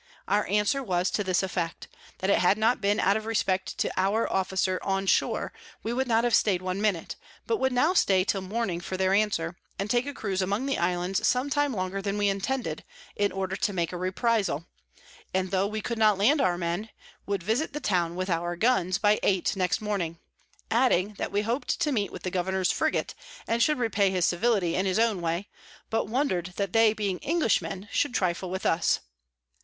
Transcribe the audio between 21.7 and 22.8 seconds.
to meet with the Governor's